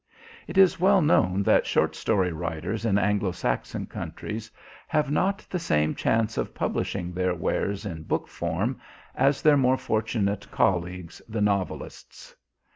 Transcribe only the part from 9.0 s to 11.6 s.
as their more fortunate colleagues, the